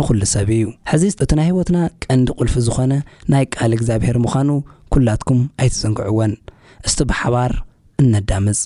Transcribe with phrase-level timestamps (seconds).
[0.00, 2.92] ንዅሉ ሰብ እዩ ሕዚ እቲ ናይ ህወትና ቀንዲ ቕልፊ ዝኾነ
[3.32, 4.48] ናይ ቃል እግዚኣብሔር ምዃኑ
[4.92, 6.32] ኲላትኩም ኣይትፅንግዕዎን
[6.88, 7.52] እስቲ ብሓባር
[8.02, 8.60] እነዳምፅ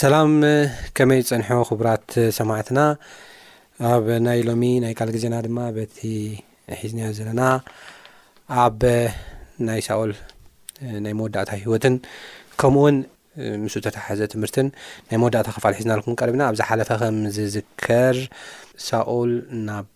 [0.00, 0.30] ሰላም
[0.96, 2.80] ከመይ ዝፀንሖ ክቡራት ሰማዕትና
[3.92, 5.96] ኣብ ናይ ሎሚ ናይ ካል ግዜና ድማ በቲ
[6.80, 7.42] ሒዝናዮ ዘለና
[8.64, 8.78] ኣብ
[9.68, 10.12] ናይ ሳኦል
[11.04, 11.96] ናይ መወዳእታ ሂወትን
[12.62, 12.96] ከምኡውን
[13.64, 14.68] ምስኡተታሓዘ ትምህርትን
[15.10, 18.16] ናይ መወዳእታ ክፋል ሒዝናልኩም ቀርብ ና ኣብዛ ሓለፈ ከም ዝዝከር
[18.88, 19.32] ሳኦል
[19.68, 19.90] ናብ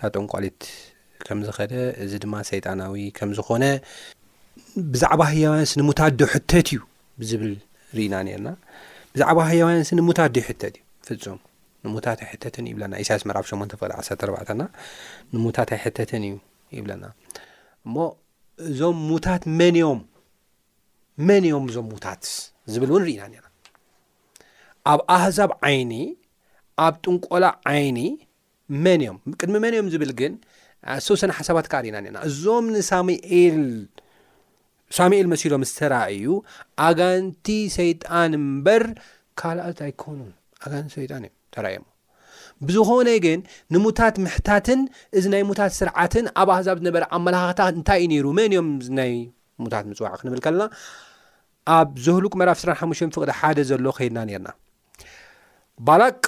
[0.00, 0.60] ታጠንቋሊት
[1.26, 1.72] ከም ዝኸደ
[2.06, 3.64] እዚ ድማ ሰይጣናዊ ከም ዝኾነ
[4.94, 6.82] ብዛዕባ ህያያ ስንምታዶ ሕተት እዩ
[7.22, 7.54] ብዝብል
[7.98, 8.50] ርኢና ነርና
[9.14, 11.38] ብዛዕባ ሃያውያስ ንሙታት ዶዩሕተት እዩ ፍጹም
[11.84, 14.62] ንሙታት ኣይሕተትን እ ይብለና እሳያስ መራፍ 8ተ ፍቅሪ ዓተ 4ባዕና
[15.34, 16.34] ንሙታት ኣይሕተትን እዩ
[16.78, 17.04] ይብለና
[17.86, 17.96] እሞ
[18.68, 20.00] እዞም ሙታት መን ዮም
[21.28, 22.22] መን ዮም እዞም ሙታት
[22.72, 23.46] ዝብል እውን ርኢና ኒና
[24.92, 25.92] ኣብ ኣሕዛብ ዓይኒ
[26.86, 27.98] ኣብ ጥንቆላ ዓይኒ
[28.84, 30.34] መን እዮም ቅድሚ መን እዮም ዝብል ግን
[31.08, 33.08] ሰውሰና ሓሳባት ካ ርኢና ኒና እዞም ንሳሜ
[33.40, 33.60] ኤል
[34.98, 36.24] ሳሙኤል መሲሎ ስተራእዩ
[36.86, 37.46] ኣጋንቲ
[37.78, 38.84] ሰይጣን እምበር
[39.40, 40.18] ካልኣት ኣይኮኑ
[40.64, 41.84] ኣጋንቲ ሰይጣን እዮ ተራእዮሞ
[42.68, 43.38] ብዝኾነ ግን
[43.74, 44.80] ንሙታት ምሕታትን
[45.18, 48.68] እዚ ናይ ሙታት ስርዓትን ኣብ ኣሕዛብ ዝነበረ ኣመላኻኽታት እንታይ እዩ ነይሩ መን እዮም
[48.98, 49.12] ናይ
[49.64, 50.64] ሙታት ምፅዋዕ ክንብል ከለና
[51.78, 54.50] ኣብ ዘህሉቅ መራፍ 1ስራሓሙሽተ ፍቅዲ ሓደ ዘሎ ከይድና ኔርና
[55.88, 56.20] ባላቅ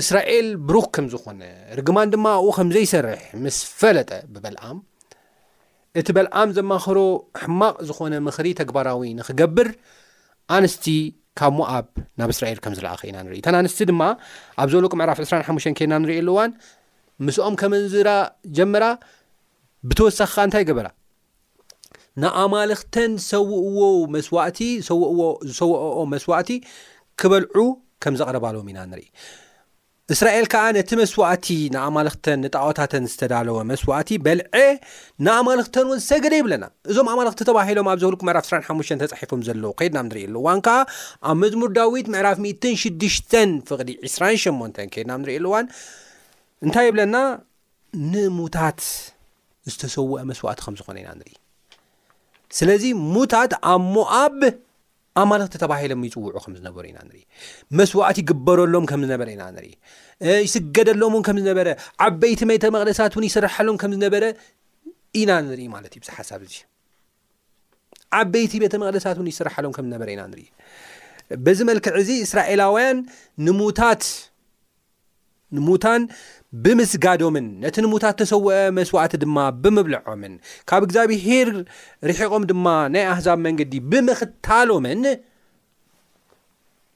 [0.00, 1.40] እስራኤል ብሩክ ከም ዝኾነ
[1.78, 4.78] ርግማን ድማ ው ከምዘይሰርሕ ምስ ፈለጠ ብበልኣም
[5.98, 6.98] እቲ በልኣም ዘማኸሮ
[7.42, 9.68] ሕማቕ ዝኾነ ምክሪ ተግባራዊ ንኽገብር
[10.56, 10.84] ኣንስቲ
[11.38, 11.88] ካብ ሞኣብ
[12.20, 14.02] ናብ እስራኤል ከም ዝረአኸ ኢና ንርኢ ተን ኣንስቲ ድማ
[14.62, 16.50] ኣብ ዘለቁም ዕራፍ 2ራሓሙሽተ ኬና ንርኢየኣሉእዋን
[17.26, 18.10] ምስኦም ከመንዝራ
[18.58, 18.84] ጀመራ
[19.88, 20.88] ብተወሳኺካ እንታይ ገበራ
[22.22, 23.82] ንኣማልኽተን ዝሰውእዎ
[24.14, 26.50] መስዋእቲ ዝዝሰውኦ መስዋእቲ
[27.22, 27.60] ክበልዑ
[28.04, 29.04] ከም ዘቐረባሎዎም ኢና ንርኢ
[30.14, 34.54] እስራኤል ከዓ ነቲ መስዋእቲ ንኣማልኽተን ንጣዖታተን ዝተዳለወ መስዋእቲ በልዐ
[35.26, 40.24] ንኣማልኽተን እውን ሰገደ ይብለና እዞም ኣማልኽቲ ተባሂሎም ኣብ ዘብልኩ ምዕራፍ 1ሓሙ ተፃሒፉም ዘለዉ ከድናም ንሪኢ
[40.30, 40.78] ኣሉእዋን ከዓ
[41.30, 43.14] ኣብ መዝሙር ዳዊት ምዕራፍ 16ሽ
[43.70, 45.66] ፍቕዲ 28 ከይድናም ንሪኢ ኣሉእዋን
[46.66, 47.16] እንታይ የብለና
[48.14, 48.80] ንሙታት
[49.74, 51.32] ዝተሰውአ መስዋእቲ ከም ዝኾነ ኢና ንርኢ
[52.58, 52.84] ስለዚ
[53.14, 54.36] ሙታት ኣብ ሞኣብ
[55.20, 57.22] ኣማለክቲ ተባሂሎም ይፅውዑ ከምዝነበሩ ኢና ንርኢ
[57.78, 59.70] መስዋዕት ይግበረሎም ከምዝነበረ ኢና ንርኢ
[60.46, 61.68] ይስገደሎም እውን ከም ዝነበረ
[62.06, 64.24] ዓበይቲ ቤተ መቅደሳት እውን ይስርሐሎም ከም ዝነበረ
[65.22, 66.54] ኢና ንርኢ ማለት እዩ ብዙ ሓሳብ እዚ
[68.20, 70.46] ዓበይቲ ቤተ መቅደሳት እውን ይስርሓሎ ከምዝነበረ ኢና ንርኢ
[71.46, 73.00] በዚ መልክዕ እዚ እስራኤላውያን
[73.46, 74.02] ንሙታት
[75.56, 76.02] ንሙታን
[76.64, 80.34] ብምስጋዶምን ነቲ ንሙታት ተሰውአ መስዋእቲ ድማ ብምብልዖምን
[80.70, 81.48] ካብ እግዚኣብሄር
[82.08, 85.02] ርሒቆም ድማ ናይ ኣህዛብ መንገዲ ብምክታሎምን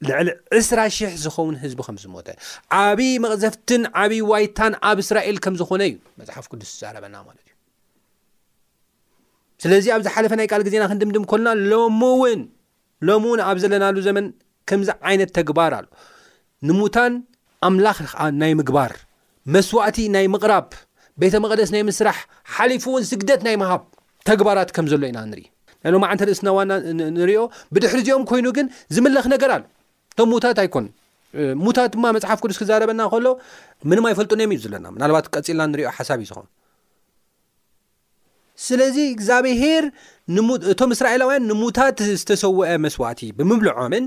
[0.09, 0.28] ልዕሊ
[0.60, 2.28] 2ስራ ሽ0 ዝኸውን ህዝቢ ከምዝሞተ
[2.82, 7.53] ዓብዪ መቕዘፍትን ዓብይ ዋይታን ኣብ እስራኤል ከም ዝኮነ እዩ መፅሓፍ ቅዱስ ዝዛረበና ማለት እዩ
[9.64, 12.41] ስለዚ ኣብዝ ሓለፈ ናይ ቃል ግዜና ክንድምድም ኮልና ሎውን
[13.09, 14.26] ሎም እውን ኣብ ዘለናሉ ዘመን
[14.69, 15.87] ከምዚ ዓይነት ተግባር ኣሎ
[16.66, 17.19] ን
[17.69, 18.92] ኣምላኽ ዓ ናይ ምግባር
[19.54, 20.66] መስዋእቲ ናይ ምቕራብ
[21.22, 22.16] ቤተ መቅደስ ናይ ምስራሕ
[22.54, 23.82] ሓሊፉ እውን ስግደት ናይ ምሃብ
[24.28, 25.44] ተግባራት ከም ዘሎ ኢና ንርኢ
[25.94, 26.72] ሎም ዓንተ ርእስ ነዋና
[27.16, 27.43] ንሪኦ
[27.75, 28.66] ብድሕሪ እዚኦም ኮይኑ ግን
[28.96, 29.64] ዝምለኽ ነገር ኣሉ
[30.12, 30.87] እቶም ሙታት ኣይኮን
[31.64, 33.26] ሙታት ድማ መፅሓፍ ቅዱስ ክዛረበና ከሎ
[33.90, 36.49] ምንም ኣይፈልጡን እዮም እዩ ዘለና ምናልባት ቀፂልና ንሪኦ ሓሳብ እዩ ዝኮን
[38.67, 39.84] ስለዚ እግዚኣብሄር
[40.72, 44.05] እቶም እስራኤላውያን ንሙታት ዝተሰውአ መስዋእቲ ብምብልዖምን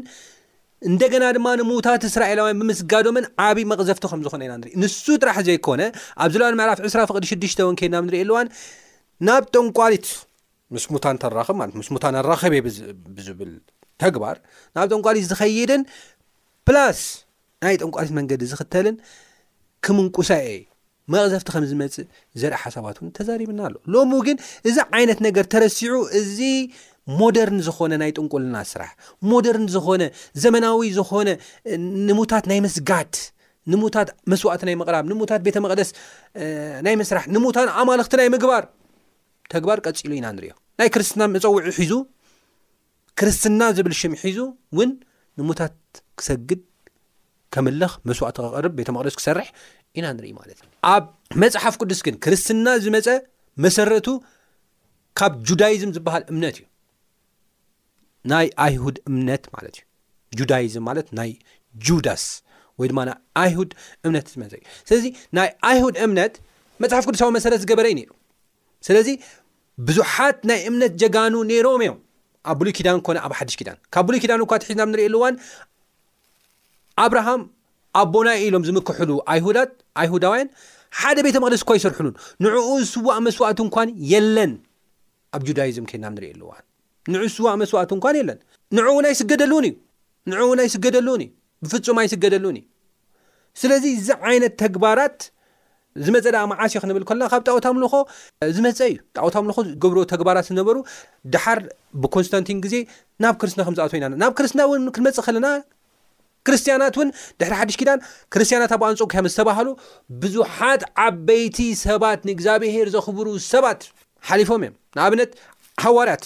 [0.90, 5.82] እንደገና ድማ ንምዉታት እስራኤላውያን ብምስጋዶመን ዓብይ መቕዘፍቲ ከምዝኾነ ኢና ንርኢ ንሱ ጥራሕ ዘይኮነ
[6.24, 8.48] ኣብዝለዋን ምዕራፍ 20 ፍቅድ ሽድሽተ ውን ኬድና ንሪእ ኣለዋን
[9.28, 10.08] ናብ ጠንቋሊት
[10.76, 12.54] ምስ ሙታ እተራኸቢ ማምስሙታ ኣራኸብ
[13.16, 13.52] ብዝብል
[14.04, 14.38] ተግባር
[14.78, 15.84] ናብ ጠንቋሊት ዝኸይድን
[16.70, 17.00] ፕላስ
[17.66, 18.96] ናይ ጠንቋሊት መንገዲ ዝኽተልን
[19.86, 20.48] ክምንቁሳኤ
[21.14, 22.06] መቕዘፍቲ ከም ዝመፅእ
[22.42, 24.38] ዘርኢ ሓሳባት እውን ተዛሪብና ኣሎ ሎሚ ግን
[24.70, 26.38] እዚ ዓይነት ነገር ተረሲዑ እዚ
[27.20, 28.90] ሞደርን ዝኾነ ናይ ጥንቁልና ስራሕ
[29.32, 30.04] ሞደርን ዝኾነ
[30.44, 31.30] ዘመናዊ ዝኾነ
[32.08, 33.12] ንሙታት ናይ መስጋድ
[33.72, 35.90] ንሙታት መስዋእቲ ናይ መቕራብ ንሙታት ቤተ መቅደስ
[36.88, 38.66] ናይ መስራሕ ንሙታት ኣማልኽቲ ናይ ምግባር
[39.54, 41.94] ተግባር ቀፂሉ ኢና ንሪዮ ናይ ክርስትና መፀውዒ ሒዙ
[43.20, 44.40] ክርስትና ዝብል ሽም ሒዙ
[44.80, 44.92] ውን
[45.40, 45.76] ንሙታት
[46.20, 46.62] ክሰግድ
[47.56, 49.48] ከመልኽ መስዋእቲ ክቅርብ ቤተ መቅደስ ክሰርሕ
[49.98, 51.06] ኢና ንርኢ ማለት እ ኣብ
[51.44, 53.08] መፅሓፍ ቅዱስ ግን ክርስትና ዝመፀ
[53.66, 54.08] መሰረቱ
[55.20, 56.66] ካብ ጁዳይዝም ዝበሃል እምነት እዩ
[58.32, 59.86] ናይ ኣይሁድ እምነት ማለት እዩ
[60.40, 61.32] ጁዳይዝም ማለት ናይ
[61.88, 62.24] ጁዳስ
[62.80, 63.00] ወይ ድማ
[63.44, 63.72] ኣይሁድ
[64.08, 64.54] እምነት መእዩ
[64.88, 65.06] ስለዚ
[65.38, 66.34] ናይ ኣይሁድ እምነት
[66.84, 68.10] መፅሓፍ ቅዱሳዊ መሰረት ዝገበረዩ ነይሩ
[68.88, 69.10] ስለዚ
[69.88, 71.98] ብዙሓት ናይ እምነት ጀጋኑ ነይሮም እዮም
[72.52, 75.36] ኣብ ብሉይ ኪዳን ኮነ ኣብ ሓድሽ ኪዳን ካብ ብሉይ ኪዳን እኳ ትሒዝና ብ ንሪእየ ኣሉዋን
[77.06, 77.42] ኣብርሃም
[78.02, 79.72] ኣቦናይ ኢሎም ዝምክሕሉ ይሁዳት
[80.04, 80.50] ኣይሁዳውያን
[81.00, 82.16] ሓደ ቤተ መቅደስ እኳ ይሰርሕሉን
[82.46, 84.54] ንዕኡ ዝስዋቅ መስዋእቲ እንኳን የለን
[85.38, 86.52] ኣብ ጁዳይዝም ከድናብ ንርኢ ኣሉዋ
[87.14, 88.40] ንዕስዋ መስዋእቱ እንኳን የለን
[88.78, 89.74] ንዕ እውን ኣይስገደሉእውን እዩ
[90.40, 91.30] ንውን ኣይስገደሉውን እዩ
[91.66, 92.66] ብፍፁም ይስገደሉውን እዩ
[93.62, 95.20] ስለዚ እዚ ዓይነት ተግባራት
[96.08, 97.94] ዝመፀ ዳመዓሽዮ ክንብል ከለና ካብ ጣወታምልኮ
[98.56, 100.76] ዝመፀአ እዩ ጣወታምልኮ ግብሮ ተግባራት ዝነበሩ
[101.36, 101.60] ድሓር
[102.04, 102.76] ብኮንስታንቲን ግዜ
[103.24, 105.48] ናብ ክርስትና ከምዝኣቶ ኢናና ናብ ክርስትና እውን ክመፅእ ከለና
[106.48, 107.10] ክርስትያናት እውን
[107.42, 108.00] ድሕሪ ሓድሽ ኪዳን
[108.34, 109.70] ክርስትያናት ኣብኣንፆ ክዮ ዝተባሃሉ
[110.24, 113.82] ብዙሓት ዓበይቲ ሰባት ንእግዚኣብሔር ዘኽብሩ ሰባት
[114.30, 115.32] ሓሊፎም እዮም ንኣብነት
[115.86, 116.24] ሃዋርያት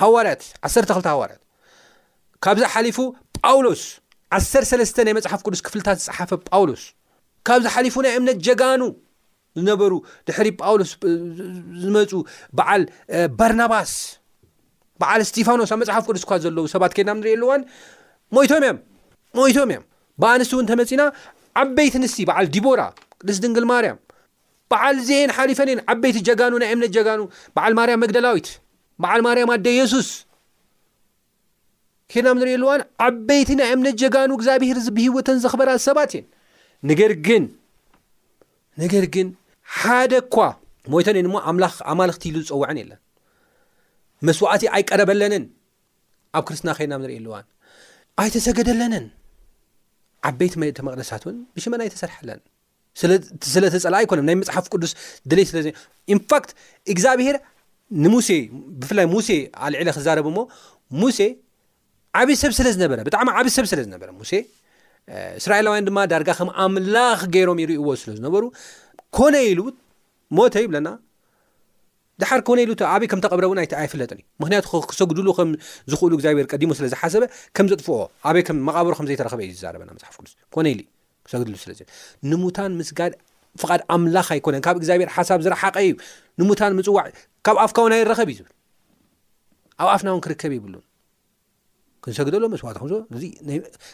[0.00, 1.42] ሃዋርያት 12 ሃዋርያት
[2.44, 2.98] ካብዝ ሓሊፉ
[3.44, 3.82] ጳውሎስ
[4.38, 6.82] 13ለስተ ናይ መፅሓፍ ቅዱስ ክፍልታት ዝፅሓፈ ጳውሎስ
[7.48, 8.82] ካብዝ ሓሊፉ ናይ እምነት ጀጋኑ
[9.58, 9.92] ዝነበሩ
[10.28, 10.90] ድሕሪ ጳውሎስ
[11.82, 12.10] ዝመፁ
[12.58, 12.82] በዓል
[13.38, 13.92] ባርናባስ
[15.00, 17.62] በዓል እስጢፋኖስ ኣብ መፅሓፍ ቅዱስ እኳ ዘለዉ ሰባት ከይድና ንሪኢ ኣሉዋን
[18.36, 18.74] ሞይቶም እዮ
[19.38, 19.84] ሞይቶም እዮም
[20.22, 21.02] ብኣንስት እውን ተመጺና
[21.62, 22.80] ዓበይቲ ኣንስቲ በዓል ዲቦራ
[23.20, 23.98] ቅድስ ድንግል ማርያም
[24.72, 27.20] በዓል ዘየን ሓሊፈን እየን ዓበይቲ ጀጋኑ ናይ እምነት ጀጋኑ
[27.56, 28.48] በዓል ማርያም መግደላዊት
[29.02, 30.08] በዓል ማርያም ኣደ የሱስ
[32.12, 36.24] ኬድና ም ንሪእ ኣልዋን ዓበይቲ ናይ እምነት ጀጋኑ እግዚኣብሔር ዝብሂወተን ዘክበራ ሰባት እን
[36.88, 37.44] ነር ግን
[38.82, 39.28] ነገር ግን
[39.78, 40.36] ሓደ እኳ
[40.92, 43.00] ሞይተን ወዩ ሞ ኣማልክቲ ኢሉ ዝፀውዐን የለን
[44.26, 45.44] መስዋዕት ኣይቀረበለንን
[46.38, 47.44] ኣብ ክርስትና ኬድና ም ንሪኢ ኣልዋን
[48.22, 49.06] ኣይተዘገደለንን
[50.28, 52.40] ዓበይቲ መልእቲ መቅደሳት እውን ብሽመና ኣይተሰርሐለን
[53.54, 54.92] ስለ ተፀላ ኣይኮኖም ናይ መፅሓፍ ቅዱስ
[55.30, 55.66] ድሌይ ስለዘ
[56.16, 56.46] ንፋት
[56.92, 57.36] እግዚኣብሄር
[58.04, 58.28] ንሙሴ
[58.82, 59.28] ብፍላይ ሙሴ
[59.66, 60.38] አልዕለ ክዛረብ ሞ
[61.00, 61.18] ሙሴ
[62.20, 64.32] ዓበ ሰብ ስለዝነበረ ብጣዕሚ ዓብ ሰብ ስለዝነበረ ሙሴ
[65.40, 68.42] እስራኤላውያን ድማ ዳርጋ ከም ኣምላኽ ገይሮም ይርእይዎ ስለዝነበሩ
[69.16, 69.60] ኮነ ኢሉ
[70.36, 70.88] ሞተ ይብለና
[72.22, 75.48] ድሓር ኮነ ኢሉ ኣበይ ከም ተቐብረቡን ኣይፍለጥን ዩ ምክንያቱ ክሰግድሉ ከም
[75.92, 77.24] ዝክእሉ እግዚኣብሔር ቀዲሞ ስለዝሓሰበ
[77.56, 77.96] ከም ዘጥፍዎ
[78.36, 80.76] በይ መቃበሮ ከምዘይተረኸበ እዩ ዝዛረበና መፅሓፍ ስ ኮነ ኢ
[81.28, 81.72] ክሰሉ ስለ
[82.30, 83.12] ንሙታን ምስጋድ
[83.62, 85.92] ፍቃድ ኣምላኽ ኣይኮነን ካብ እግዚኣብሔር ሓሳብ ዝረሓቀ እዩ
[86.40, 87.06] ንሙታን ምፅዋዕ
[87.46, 88.52] ካብ ኣፍካ ውን ኣይረኸብ እዩ ዝብል
[89.82, 90.84] ኣብ ኣፍናውን ክርከብ ይብሉን
[92.04, 92.94] ክንሰግደሎ መስዋዕት ከዝ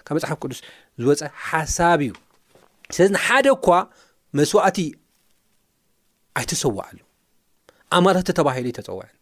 [0.03, 0.59] እካብ መፅሓፍ ቅዱስ
[1.03, 2.13] ዝወፀ ሓሳብ እዩ
[2.95, 3.69] ስለዚ ንሓደ ኳ
[4.39, 4.79] መስዋእቲ
[6.41, 6.99] ኣይተሰዋዐሉ
[7.97, 9.17] ኣማላቲ ተባሂሉ ይተፀውዐን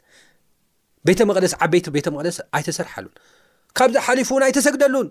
[1.08, 3.14] ቤተ መቕደስ ዓበይቲ ቤተ መቅደስ ኣይተሰርሓሉን
[3.78, 5.08] ካብዝሓሊፉውን ኣይተሰግደሉን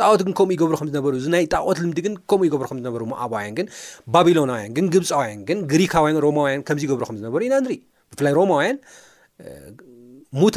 [0.00, 3.66] ጣት ግን ከምኡ ይገብሩ ከምዝነበሩእ እዚናይ ጣቆት ልምዲግን ከምኡ ይገብሩ ከምዝነበሩኣባውያን ግን
[4.14, 7.76] ባቢሎናውያን ግን ግብፃውያን ግን ግሪካውን ሮማውያን ከምዚ ገብሩ ከምዝነበሩ ኢና ንርኢ
[8.10, 8.76] ብፍላይ ሮማውያን
[10.40, 10.56] ሙታ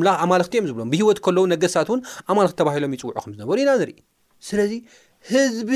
[0.00, 2.00] ምኣማልክቲ እዮም ዝብሎም ብሂወት ከለው ነገስታት ውን
[2.32, 3.98] ኣማልክቲ ተባሂሎም ይፅውዑ ከምዝነበሩ ኢና ንርኢ
[4.48, 4.72] ስለዚ
[5.32, 5.72] ህዝቢ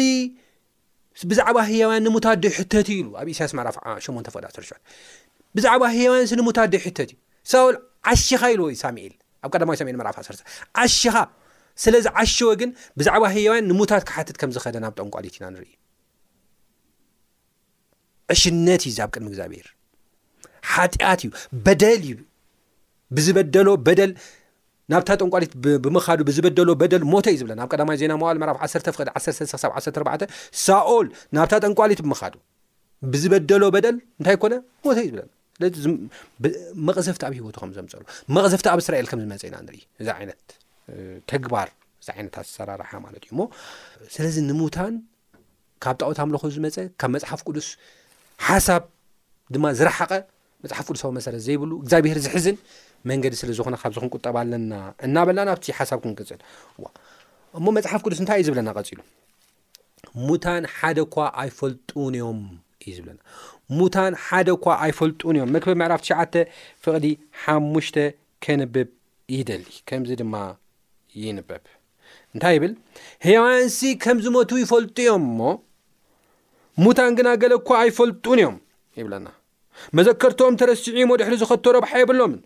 [1.30, 3.68] ብዛዕባ ህያውያን ንሙታደዩ ሕተት ኢሉ ኣብ እሳያስ መራ
[4.06, 4.82] ሸሞን ፈስርት
[5.58, 7.18] ብዛዕባ ህያውያን ስሙታደዩ ሕተት እዩ
[7.72, 7.76] ብ
[8.10, 9.14] ዓሺኻ ኢልዎዩ ሳኤል
[9.46, 9.98] ኣብ ማ ኤል
[10.28, 11.16] ሰርኻ
[11.84, 15.70] ስለዚ ዓሽወ ግን ብዛዕባ ህያውያን ንሙታት ክሓትት ከም ዝኸደ ናብ ጠንቋሊት ኢና ንርኢ
[18.34, 19.66] ዕሽነት እዩ ዚ ኣብ ቅድሚ እግዚኣብሔር
[20.72, 21.30] ሓጢኣት እዩ
[21.66, 22.16] በደል እዩ
[23.16, 24.12] ብዝበደሎ በል
[24.92, 25.52] ናብታ ጠንቋሊት
[25.84, 29.72] ብምኻዱ ብዝበደሎ በደል ሞተ እዩ ዝብለና ኣብ ቀዳማ ዜና ማዋል ምዕራፍ 1 ፍ 13ተ ክሳብ
[30.00, 30.26] 14
[30.64, 31.06] ሳኦል
[31.36, 32.34] ናብታ ጠንቋሊት ብምኻዱ
[33.12, 34.54] ብዝበደሎ በደል እንታይ ኮነ
[34.86, 38.02] ሞተ እዩ ዝብለና ስለዚመቕዘፍቲ ኣብ ሂወቱ ከም ዘምፀሩ
[38.36, 40.40] መቕዘፍቲ ኣብ እስራኤል ከም ዝመፀእ ኢና ንርኢ እዚ ዓይነት
[41.30, 41.68] ተግባር
[42.00, 43.42] እዚ ዓይነት ኣሰራርሓ ማለት እዩ ሞ
[44.14, 44.94] ስለዚ ንሙታን
[45.84, 47.68] ካብ ጣዖታ ምልኩ ዝመፀ ካብ መፅሓፍ ቅዱስ
[48.48, 48.82] ሓሳብ
[49.54, 50.12] ድማ ዝረሓቐ
[50.64, 52.56] መፅሓፍ ቅዱሳዊ መሰረ ዘይብሉ እግዚኣብሄር ዝሕዝን
[53.10, 54.72] መንገዲ ስለዝኮነ ካብዚ ክንቁጠባኣለና
[55.06, 56.40] እናበላ ናብቲ ሓሳብ ክንቅፅል
[56.82, 56.88] ዋ
[57.58, 59.00] እሞ መፅሓፍ ቅዱስ እንታይ እዩ ዝብለና ቀፂሉ
[60.26, 62.40] ሙታን ሓደ ኳ ኣይፈልጡን እዮም
[62.84, 63.20] እዩ ዝብለና
[63.78, 66.34] ሙታን ሓደ ኳ ኣይፈልጡን እዮም መክበ ምዕራፍ ትሽዓተ
[66.84, 67.06] ፍቕዲ
[67.42, 67.96] ሓሙሽተ
[68.46, 68.88] ክንብብ
[69.36, 70.34] ይደሊ ከምዚ ድማ
[71.24, 71.64] ይንበብ
[72.34, 72.72] እንታይ ይብል
[73.26, 75.50] ህያውያንሲ ከም ዝሞቱ ይፈልጡ እዮም ሞ
[76.84, 78.56] ሙታን ግና ገለኳ ኣይፈልጡን እዮም
[79.00, 79.26] ይብለና
[79.96, 82.38] መዘከርቶም ተረሲዑ እሞ ድሕሪ ዝኸቶ ረብሓ የብሎምን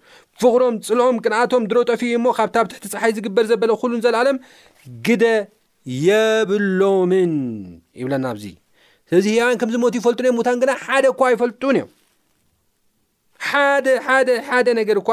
[0.42, 4.38] ፍቕሮም ፅልኦም ቅንኣቶም ድረጠፊ እሞ ካብታብ ትሕቲ ፀሓይ ዝግበር ዘበለ ኩሉን ዘለዓሎም
[5.08, 5.24] ግደ
[6.06, 7.34] የብሎምን
[8.00, 8.46] ይብለና ኣብዙ
[9.10, 11.88] ስለዚ ህያውያን ከምዝሞቱ ይፈልጡ እዮም ሙታን ግና ሓደ ኳ ኣይፈልጡን እዮም
[13.48, 15.08] ሓደ ሓደ ሓደ ነገር እኳ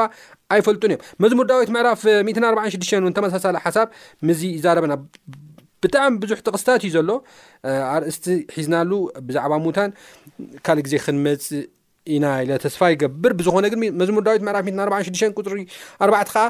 [0.54, 3.88] ኣይፈልጡን እዮም መዝሙር ዳዊት ምዕራፍ 146 ተመሳሳለ ሓሳብ
[4.28, 4.94] ምዚ ይዛረበና
[5.84, 7.10] ብጣዕሚ ብዙሕ ጥቕስታት እዩ ዘሎ
[7.96, 8.90] ኣርእስቲ ሒዝናሉ
[9.26, 9.90] ብዛዕባ ሙታን
[10.66, 11.46] ካልእ ግዜ ክንመፅ
[12.14, 15.58] ኢና ኢለተስፋ ይገብር ብዝኾነ ግን መዝሙር ዳዊት ምዕራፍ 46 ቁፅሪ
[16.06, 16.44] 4ባት ከዓ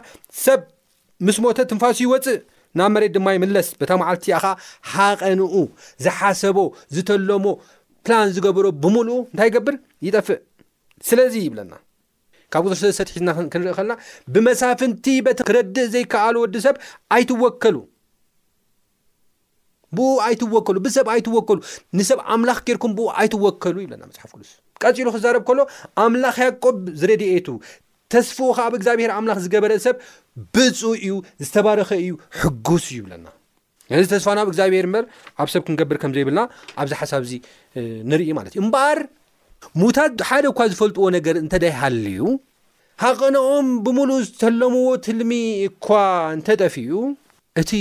[0.44, 0.60] ሰብ
[1.28, 2.38] ምስ ሞተ ትንፋሲ ይወፅእ
[2.78, 4.54] ናብ መሬት ድማ ይምለስ በታ ማዓልቲ ያ ኸዓ
[4.94, 5.52] ሓቐንኡ
[6.04, 6.58] ዝሓሰቦ
[6.94, 7.44] ዝተለሞ
[8.06, 10.38] ፕላን ዝገብሮ ብምሉኡ እንታይ ይገብር ይጠፍእ
[11.08, 11.74] ስለዚ ይብለና
[12.52, 13.92] ካብ ቅርሰ ሰት ሒዝና ክንርኢ ከልና
[14.34, 16.76] ብመሳፍንቲ በቲ ክረድእ ዘይከኣሉ ወዲ ሰብ
[17.16, 17.76] ኣይትወከሉ
[19.96, 21.58] ብኡ ኣይትወከሉ ብሰብ ኣይትወከሉ
[21.98, 24.50] ንሰብ ኣምላኽ ገርኩም ብኡ ኣይትወከሉ ይብለና መፅሓፍ ቁሉስ
[24.82, 25.60] ቀፂሉ ክዛረብ ከሎ
[26.04, 27.48] ኣምላኽ ያቆብ ዝረድኤቱ
[28.12, 29.96] ተስፋ ከ ኣብ እግዚኣብሔር ኣምላክ ዝገበረ ሰብ
[30.56, 31.14] ብፁ እዩ
[31.46, 33.26] ዝተባረኸ እዩ ሕጉስ ይብለና
[33.92, 35.04] ነዚ ተስፋ ናብ እግዚኣብሄር ምበር
[35.42, 36.42] ኣብ ሰብ ክንገብር ከም ዘይብልና
[36.80, 37.34] ኣብዚ ሓሳብ እዚ
[38.10, 38.98] ንርኢ ማለት እዩ ምበር
[39.80, 42.22] ሙታት ሓደ እኳ ዝፈልጥዎ ነገር እንተዳይሃል ዩ
[43.02, 45.32] ሃቐነኦም ብምሉእ ዝተለምዎ ትልሚ
[45.68, 45.86] እኳ
[46.36, 46.92] እንተጠፍእዩ
[47.62, 47.72] እቲ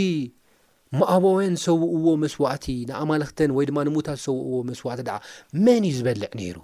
[1.00, 5.15] ማኣባውያን ዝሰውእዎ መስዋእቲ ንኣማልክተን ወይ ድማ ንሙታት ዝሰውእዎ መስዋእቲ ድዓ
[5.65, 6.57] መን እዩ ዝበልዕ ነይሩ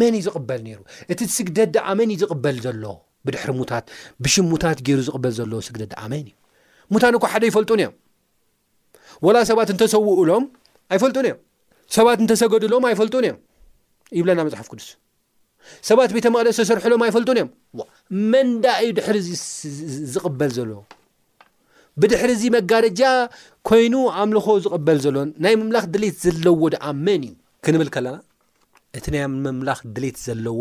[0.00, 0.80] መን እዩ ዝቕበል ነይሩ
[1.14, 2.84] እቲ ስግደዲኣመን እዩ ዝቕበል ዘሎ
[3.26, 3.86] ብድሕሪ ሙታት
[4.24, 6.34] ብሽም ሙታት ገይሩ ዝቕበል ዘሎ ስግደዳኣመን እዩ
[6.92, 7.94] ሙታን ኳ ሓደ ይፈልጡን እዮም
[9.26, 10.44] ወላ ሰባት እንተሰውኡሎም
[10.94, 11.40] ኣይፈልጡን እዮም
[11.96, 13.38] ሰባት እንተሰገዱሎም ኣይፈልጡን እዮም
[14.18, 14.88] ይብለና መፅሓፍ ቅዱስ
[15.88, 17.50] ሰባት ቤተ መቐደ ዝተሰርሑ ሎም ኣይፈልጡን እዮም
[18.32, 19.30] መንዳ እዩ ድሕሪ ዚ
[20.14, 20.70] ዝቕበል ዘሎ
[22.02, 23.02] ብድሕሪ ዚ መጋረጃ
[23.68, 27.32] ኮይኑ ኣምልኮ ዝቕበል ዘሎን ናይ መምላኽ ድሌት ዘለዎ ደኣ መን እዩ
[27.66, 28.16] ክንብል ከለና
[28.98, 30.58] እቲ ናይ መምላኽ ድሌት ዘለዎ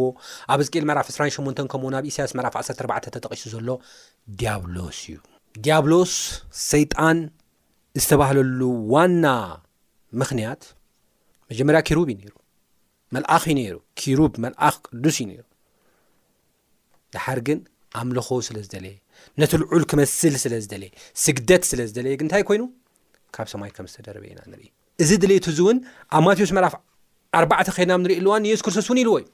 [0.54, 3.68] ኣብ ዚቅል መዕራፍ 28 ከምኡው ኣብ ኢሳያስ መዕራፍ 14 ተጠቂሱ ዘሎ
[4.42, 5.18] ዲያብሎስ እዩ
[5.66, 6.14] ዲያብሎስ
[6.72, 7.18] ሰይጣን
[8.04, 8.60] ዝተባህለሉ
[8.94, 9.26] ዋና
[10.22, 10.62] ምክንያት
[11.52, 12.34] መጀመርያ ኪሩብ እዩ ነይሩ
[13.16, 15.42] መልኣኽ እዩ ነይሩ ኪሩብ መልኣኽ ቅዱስ እዩ ነሩ
[17.16, 17.60] ድሓር ግን
[18.02, 18.96] ኣምልኾ ስለ ዝደለየ
[19.42, 20.92] ነቲ ልዑል ክመስል ስለ ዝደለየ
[21.24, 22.64] ስግደት ስለ ዝደለየግ እንታይ ኮይኑ
[23.36, 24.66] ካብ ሰማይ ከም ዝተደረበ ኢና ንርኢ
[25.04, 25.78] እዚ ድሌቱ እዚ እውን
[26.18, 26.74] ኣብ ማቴዎስ መራፍ
[27.42, 29.28] 4ርባዕተ ኸድና ብ ንሪኢ ሉዋን የሱ ክርስቶስ እውን ኢሉ ዎእዩ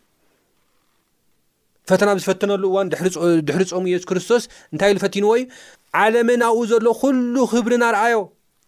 [1.89, 2.89] ፈተና ኣብዝፈትነሉ እዋን
[3.47, 4.43] ድሕርፆሙ የሱ ክርስቶስ
[4.73, 5.45] እንታይ ኢሉ ፈቲን ዎ እዩ
[6.01, 8.19] ዓለመናብኡ ዘሎ ኩሉ ክብሪ ናርኣዮ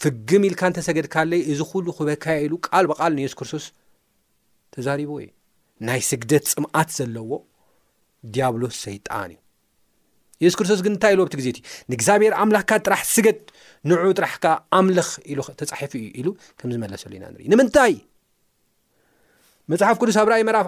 [0.06, 3.66] ፍግም ኢልካ እንተሰገድካለይ እዚ ኩሉ ክበካዮ ኢሉ ቃል በቃል ንየሱ ክርስቶስ
[4.76, 5.30] ተዛሪቦ እዩ
[5.88, 7.32] ናይ ስግደት ፅምዓት ዘለዎ
[8.34, 9.40] ዲያብሎ ሰይጣን እዩ
[10.44, 13.40] የሱስ ክርስቶስ ግን እንታይ ኢሎ ብቲ ግዜእት እዩ ንእግዚኣብሔር ኣምላኽካ ጥራሕ ስገድ
[13.90, 14.46] ንዑኡ ጥራሕካ
[14.78, 15.10] ኣምልኽ
[15.62, 16.28] ተጻሒፉ እዩ ኢሉ
[16.60, 17.94] ከም ዝመለሰሉ ኢና ንርኢ ንምንታይ
[19.72, 20.68] መፅሓፍ ቅዱስ ኣብ ራይ መራፍ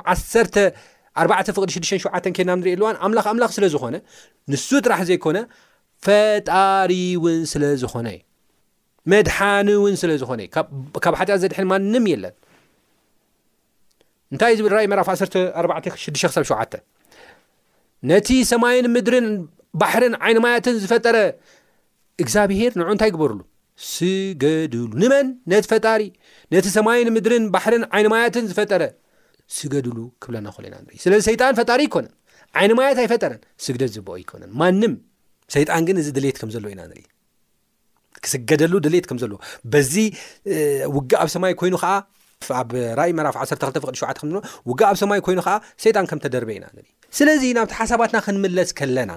[1.21, 3.95] 14ፍቅዲ67 ኬና ንሪእየ ኣልዋን ኣምላኽ ኣምላኽ ስለ ዝኾነ
[4.51, 5.37] ንሱ ጥራሕ ዘይኮነ
[6.05, 8.21] ፈጣሪ እውን ስለ ዝኾነ እዩ
[9.13, 10.49] መድሓኒ እውን ስለ ዝኾነ እዩ
[11.05, 12.33] ካብ ሓጢያ ዘድሐን ማንም የለን
[14.33, 16.53] እንታይ ዝብል ራእ መራፍ 46 ክሳብ ሸ
[18.11, 19.27] ነቲ ሰማይን ምድርን
[19.81, 21.17] ባሕርን ዓይን ማየትን ዝፈጠረ
[22.23, 23.39] እግዚኣብሄር ንዑ እንታይ ግበሩሉ
[23.91, 26.01] ስገድሉ ንመን ነቲ ፈጣሪ
[26.53, 28.83] ነቲ ሰማይን ምድርን ባሕርን ዓይንማያትን ዝፈጠረ
[29.57, 32.11] ስገድሉ ክብለናክእሎ ኢና ንርኢ ስለዚ ሰይጣን ፈጣሪ ኣይኮነን
[32.59, 34.93] ዓይኒ ማየት ኣይፈጠረን ስግደ ዝበኦ ይኮነን ማንም
[35.55, 37.03] ሰይጣን ግን እዚ ድሌት ከም ዘለዎ ኢና ንርኢ
[38.25, 39.39] ክስገደሉ ድሌት ከም ዘለዎ
[39.73, 39.93] በዚ
[40.97, 41.93] ውጋ ኣብ ሰማይ ኮይኑ ከዓ
[42.59, 42.69] ኣብ
[42.99, 44.11] ራእዩ ምዕራፍ 12 ቅዲ ሸዓ
[44.69, 46.65] ውጋ ኣብ ሰማይ ኮይኑ ከዓ ሸይጣን ከም ተደርበ ኢና
[47.17, 49.11] ስለዚ ናብቲ ሓሳባትና ክንምለስ ከለና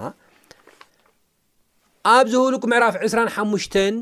[2.17, 3.95] ኣብ ዝህብሉቁ ምዕራፍ 2ራሓሙሽተን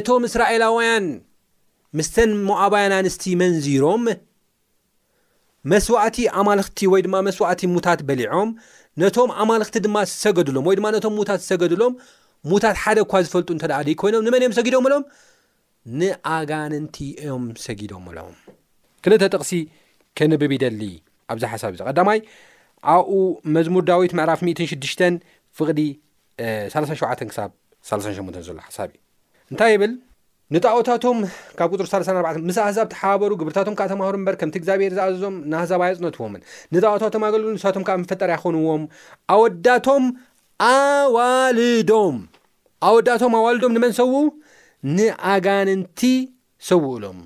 [0.00, 1.06] እቶም እስራኤላውያን
[1.98, 4.04] ምስተን ሞዓባያን ኣንስቲ መንዚሮም
[5.72, 8.48] መስዋእቲ ኣማልክቲ ወይ ድማ መስዋእቲ ሙታት በሊዖም
[9.02, 11.92] ነቶም ኣማልክቲ ድማ ዝሰገድሎም ወይ ድማ ነቶም ሙታት ዝሰገድሎም
[12.50, 15.02] ሙታት ሓደ ኳ ዝፈልጡ እንተ ደ ዲ ኮይኖም ንመን እዮም ሰጊዶምሎም
[16.00, 16.96] ንኣጋነንቲ
[17.26, 18.34] ዮም ሰጊዶም ኣሎም
[19.04, 19.52] ክልተ ጥቕሲ
[20.18, 20.82] ክንብብ ይደሊ
[21.32, 22.18] ኣብዚ ሓሳብ እዚ ቀዳማይ
[22.92, 23.18] ኣብኡ
[23.56, 25.16] መዝሙር ዳዊት ምዕራፍ 16
[25.58, 25.80] ፍቕዲ
[26.74, 27.50] 37 ክሳብ
[27.90, 29.00] 38 ዘሎ ሓሳብ እዩ
[29.52, 29.92] እንታይ ይብል
[30.54, 31.18] ንጣዖታቶም
[31.58, 36.42] ካብ ር 34 ምስ ኣህዛብ ተሓባበሩ ግብርታቶም ካዓ ተማህሩ እምበር ከምቲ እግዚኣብሔር ዝኣዘዞም ንሕዛብ ኣያፅነትዎምን
[36.74, 38.82] ንጣዖታቶም ኣገልግሉ ንስቶም ካዓ ምፈጠር ኣኮንዎም
[39.34, 40.04] ኣወዳቶም
[40.72, 42.16] ኣዋልዶም
[42.88, 44.08] ኣወዳቶም ኣዋልዶም ንመን ሰው
[44.96, 46.00] ንኣጋንንቲ
[46.68, 47.18] ሰውእሎም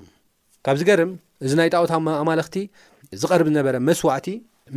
[0.65, 1.11] ካብዚ ገርም
[1.45, 2.55] እዚ ናይ ጣዉታ ኣማልኽቲ
[3.21, 4.27] ዝቐርብ ዝነበረ መስዋዕቲ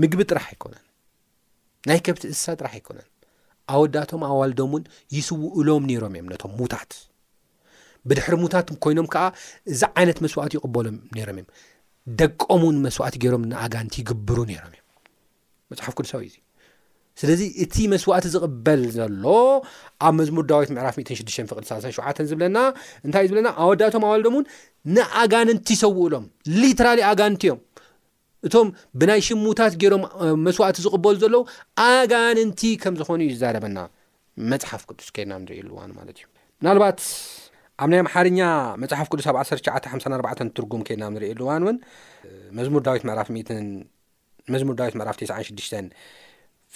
[0.00, 0.84] ምግቢ ጥራሕ ኣይኮነን
[1.88, 3.06] ናይ ከብቲ እስሳ ጥራሕ ኣይኮነን
[3.74, 4.84] ኣወዳቶም ኣዋልዶም ውን
[5.16, 6.90] ይስውኡሎም ነይሮም እዮም ነቶም ሙውታት
[8.10, 9.24] ብድሕሪ ሙዉታት ኮይኖም ከዓ
[9.72, 11.48] እዛ ዓይነት መስዋዕቲ ይቕበሎም ነይሮም እዮም
[12.20, 14.86] ደቀምን መስዋዕቲ ገይሮም ንኣጋንቲ ይግብሩ ነይሮም እዮም
[15.72, 16.36] መፅሓፍ ቅዱሳዊ እዙ
[17.20, 19.24] ስለዚ እቲ መስዋእቲ ዝቕበል ዘሎ
[20.06, 22.58] ኣብ መዝሙር ዳዊት ምዕራፍ 16 ፍቅድ37 ዝብለና
[23.06, 24.46] እንታይ እዩ ዝብለና ኣወዳቶም ኣዋልዶም እውን
[24.96, 26.24] ንኣጋንንቲ ይሰውእ ሎም
[26.60, 27.60] ሊትራሊ ኣጋንንቲ እዮም
[28.48, 28.68] እቶም
[29.00, 30.04] ብናይ ሽሙታት ገይሮም
[30.46, 31.34] መስዋእቲ ዝቕበሉ ዘሎ
[31.88, 33.78] ኣጋንንቲ ከም ዝኾኑ እዩ ይዛረበና
[34.52, 36.24] መፅሓፍ ቅዱስ ከና ንርኢ ኣሉዋን ማለት እዩ
[36.66, 36.98] ናልባት
[37.82, 38.40] ኣብ ናይ ማሓርኛ
[38.82, 41.76] መፅሓፍ ቅዱስ ኣብ 1954 ትርጉም ከድናም ንርኢ ልዋን እውን
[42.60, 43.04] መዝሙር ዳዊት
[44.54, 45.72] መዝሙር ዳዊት ምዕራፍ 96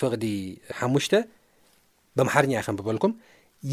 [0.01, 0.25] ፍቕዲ
[0.79, 1.15] ሓሙሽተ
[2.19, 3.13] በምሓርኛ ይከንብበልኩም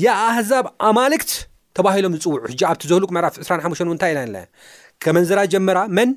[0.04, 1.32] የኣህዛብ ኣማልክት
[1.78, 4.36] ተባሂሎም ዝፅውዑ እ ኣብቲ ዘሉቅ መዕራፍ 2ራሓሙን እውንታይ ኢላ ኣለ
[5.04, 6.10] ከመንዝራ ጀመራ መን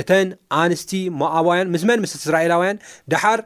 [0.00, 0.28] እተን
[0.62, 2.78] ኣንስቲ ሞኣባውያን ምስ መን ምስ እስራኤላውያን
[3.12, 3.40] ድሓር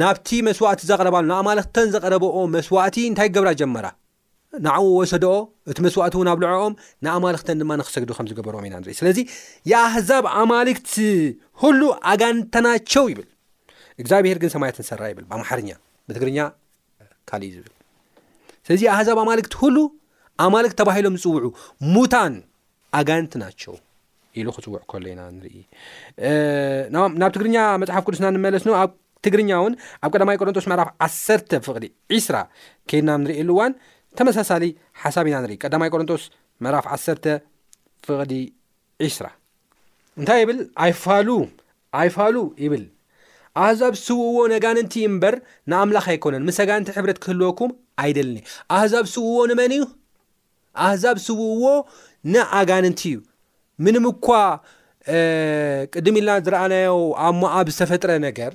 [0.00, 3.86] ናብቲ መስዋእቲ ዘቕረባሉ ንኣማልክተን ዘቐረበኦ መስዋእቲ እንታይ ገብራ ጀመራ
[4.66, 5.32] ናዕኡ ወሰድኦ
[5.70, 6.74] እቲ መስዋእቲ እውን ኣብ ልዕኦም
[7.04, 9.18] ንኣማልክተን ድማ ንክሰግዱ ከም ዝገበርዎም ኢና ንርኢ ስለዚ
[9.70, 10.92] የኣህዛብ ኣማልክት
[11.62, 11.80] ሁሉ
[12.12, 13.26] ኣጋንተናቸው ይብል
[14.02, 15.70] እግዚኣብሄር ግን ሰማያት ንሰራ ይብል ብምሓርኛ
[16.08, 16.38] ብትግርኛ
[17.28, 17.72] ካልእ ዝብል
[18.66, 19.76] ስለዚ ኣሕዛብ ኣማልክት ሁሉ
[20.44, 21.46] ኣማልክት ተባሂሎም ዝፅውዑ
[21.94, 22.34] ሙታን
[22.98, 23.74] ኣጋንቲ ናቸው
[24.40, 25.56] ኢሉ ክፅውዕ ከሎ ኢና ንርኢ
[27.20, 28.90] ናብ ትግርኛ መፅሓፍ ቅዱስና ንመለስኖ ኣብ
[29.26, 29.74] ትግርኛ እውን
[30.04, 31.84] ኣብ ቀዳማይ ቆሮንጦስ መዕራፍ ዓሰርተ ፍቕዲ
[32.14, 32.36] ዒስራ
[32.90, 33.72] ከይድና ንርእሉ እዋን
[34.20, 34.64] ተመሳሳሊ
[35.04, 36.24] ሓሳብ ኢና ንርኢ ቀዳማይ ቆሮንቶስ
[36.66, 37.24] መዕራፍ ዓሰተ
[38.08, 38.32] ፍቕዲ
[39.04, 39.26] ዒስራ
[40.20, 41.28] እንታይ ብል ኣይፋሉ
[42.00, 42.84] ኣይፋሉ ይብል
[43.62, 45.34] ኣህዛብ ስብእዎ ነጋንንቲ እምበር
[45.70, 47.70] ንኣምላኽ ኣይኮነን ምስ ኣጋንቲ ሕብረት ክህልወኩም
[48.02, 48.38] ኣይደልኒ
[48.76, 49.84] ኣህዛብ ስውዎ ንመን እዩ
[50.86, 51.64] ኣህዛብ ስብእዎ
[52.32, 53.16] ንኣጋንንቲ እዩ
[53.84, 54.26] ምንም እኳ
[55.94, 56.92] ቅድሚ ኢልና ዝረኣናዮ
[57.28, 58.52] ኣማ ኣብ ዝፈጥረ ነገር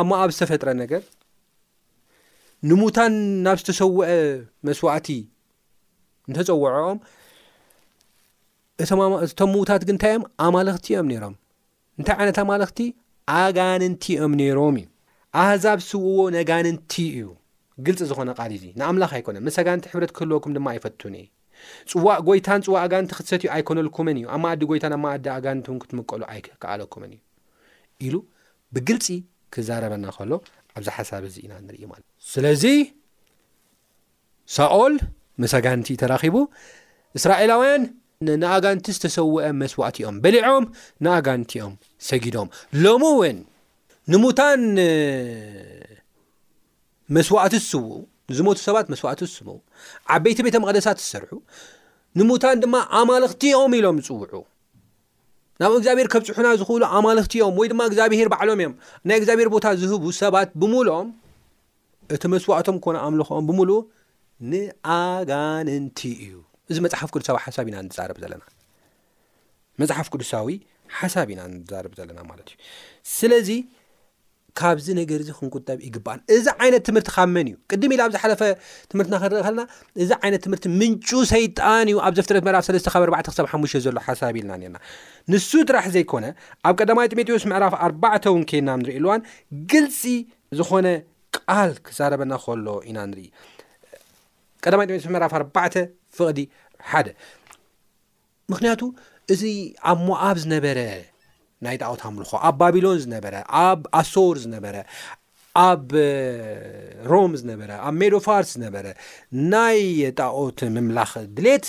[0.00, 1.00] ኣማ ኣብ ዝተፈጥረ ነገር
[2.68, 3.14] ንሙታን
[3.44, 4.04] ናብ ዝተሰውአ
[4.66, 5.08] መስዋእቲ
[6.28, 6.98] እንተፀወዖኦም
[9.26, 11.34] እቶም ምዉታት ግን እንታይ እዮም ኣማልኽቲ እዮም ነይሮም
[11.98, 12.78] እንታይ ዓይነት ኣማልክቲ
[13.34, 14.86] ኣጋንንቲ እኦም ነይሮም እዩ
[15.42, 17.20] ኣሕዛብ ስውዎ ነጋንንቲ እዩ
[17.86, 21.26] ግልፂ ዝኾነ ቓል እዙ ንኣምላኽ ኣይኮነን ምስ ኣጋንቲ ሕብረት ክህልወኩም ድማ ኣይፈቱን እየ
[21.90, 26.22] ፅዋእ ጎይታን ፅዋእ ኣጋንቲ ክትሰት ዩ ኣይኮነልኩመን እዩ ኣብ ማዓዲ ጎይታን ኣብ ማኣዲ ኣጋንቲ ክትምቀሉ
[26.32, 27.20] ኣይከኣለኩመን እዩ
[28.06, 28.14] ኢሉ
[28.76, 29.06] ብግልፂ
[29.56, 30.32] ክዛረበና ከሎ
[30.78, 32.64] ኣብዚ ሓሳብ እዚ ኢና ንርኢ ማለት ስለዚ
[34.56, 34.96] ሳኦል
[35.42, 36.36] ምስ ኣጋንቲ እ ተራኺቡ
[37.18, 37.82] እስራኤላውያን
[38.26, 40.64] ንኣጋንቲ ዝተሰውአ መስዋእቲ እዮም በሊዖም
[41.04, 41.72] ንኣጋንቲኦም
[42.08, 42.48] ሰጊዶም
[42.84, 43.38] ሎሚ እውን
[44.12, 44.62] ንሙታን
[47.16, 47.98] መስዋእቲ ዝስውዑ
[48.36, 49.56] ዝሞቱ ሰባት መስዋዕቲ ዝስውዑ
[50.16, 51.32] ዓበይቲ ቤተ መቅደሳት ዝሰርሑ
[52.18, 54.42] ንሙታን ድማ ኣማልኽቲኦም ኢሎም ዝፅውዑ
[55.60, 58.74] ናብ እግዚኣብሔር ከብ ፅሑና ዝኽእሉ ኣማልኽቲዮም ወይ ድማ እግዚኣብሔር በዕሎም እዮም
[59.08, 61.06] ናይ እግዚኣብሔር ቦታ ዝህቡ ሰባት ብሙሎም
[62.14, 63.70] እቲ መስዋእቶም ኮነ ኣምልኾኦም ብሙሉ
[64.50, 66.34] ንኣጋንንቲ እዩ
[66.70, 68.44] እዚ መፅሓፍ ቅዱሳዊ ሓሳብ ኢና ንዛርብ ዘለና
[69.80, 70.54] መፅሓፍ ቅዱሳዊ
[70.98, 72.56] ሓሳብ ኢና ንዛርብ ዘለና ማለት እዩ
[73.16, 73.50] ስለዚ
[74.58, 78.42] ካብዚ ነገር እዚ ክንቁጠብ ይግባኣን እዛ ዓይነት ትምህርቲ ካብ መን እዩ ቅድም ኢ ኣብ ዝሓለፈ
[78.90, 79.62] ትምህርትና ክንርኢ ከልና
[80.02, 83.98] እዛ ዓይነት ትምህርቲ ምንጩ ሰይጣን እዩ ኣብ ዘፍትረት ምዕራፍ 3ስ ብ 4ዕ ክሳብ ሓሙሽ ዘሎ
[84.06, 84.78] ሓሳቢ ኢልና ና
[85.32, 86.24] ንሱ ጥራሕ ዘይኮነ
[86.68, 89.20] ኣብ ቀዳማይ ጢሞቴዎስ ምዕራፍ ኣርባዕተ እውን ከናንሪእ ልዋን
[89.74, 90.00] ግልፂ
[90.60, 90.86] ዝኾነ
[91.38, 93.28] ቃል ክዛረበና ከሎ ኢና ንርኢ
[94.64, 95.72] ቀዳማይ ጢሞቴስ ምዕራፍ ኣባዕ
[96.18, 96.40] ፍቕዲ
[96.92, 97.06] ሓደ
[98.52, 98.82] ምክንያቱ
[99.34, 99.42] እዚ
[99.90, 100.80] ኣብ ሞኣብ ዝነበረ
[101.66, 103.34] ናይ ጣዖት ኣምልኾ ኣብ ባቢሎን ዝነበረ
[103.66, 104.76] ኣብ ኣሶር ዝነበረ
[105.68, 105.84] ኣብ
[107.12, 108.86] ሮም ዝነበረ ኣብ ሜዶፋርስ ዝነበረ
[109.54, 109.80] ናይ
[110.20, 111.66] ጣዖት ምምላኽ ድሌት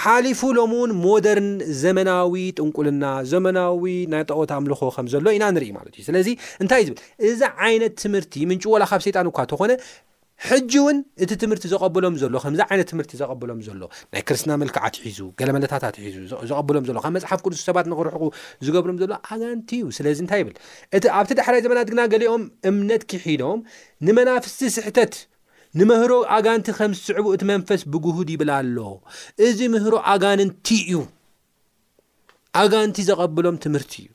[0.00, 1.46] ሓሊፉ ሎሚ እውን ሞደርን
[1.82, 6.28] ዘመናዊ ጥንቁልና ዘመናዊ ናይ ጣዖት ኣምልኮ ከም ዘሎ ኢና ንርኢ ማለት እዩ ስለዚ
[6.62, 9.70] እንታይ ዝብል እዛ ዓይነት ትምህርቲ ምንጭ ወላ ካብ ሰይጣን እኳ ተኾነ
[10.46, 13.80] ሕጂ እውን እቲ ትምህርቲ ዘቐብሎም ዘሎ ከምዚ ዓይነት ትምህርቲ ዘቐብሎም ዘሎ
[14.12, 16.16] ናይ ክርስትና መልክዓት ይሒዙ ገለ መለታትት ይሒዙ
[16.50, 18.22] ዘቐብሎም ዘሎ ከብ መፅሓፍ ቅዱሱ ሰባት ንክርሕቁ
[18.66, 20.54] ዝገብሮም ዘሎ ኣጋንቲ እዩ ስለዚ እንታይ ይብል
[20.98, 23.58] እቲ ኣብቲ ድሕራይ ዘበናትግና ገሊኦም እምነት ክሒዶም
[24.08, 25.14] ንመናፍስቲ ስሕተት
[25.80, 28.78] ንምህሮ ኣጋንቲ ከም ዝስዕቡ እቲ መንፈስ ብጉሁድ ይብል ኣሎ
[29.48, 30.94] እዚ ምህሮ ኣጋንንቲ እዩ
[32.62, 34.08] ኣጋንቲ ዘቐብሎም ትምህርቲ እዩ